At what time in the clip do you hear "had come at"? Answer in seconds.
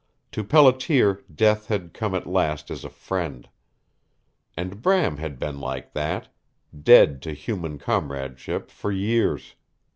1.67-2.25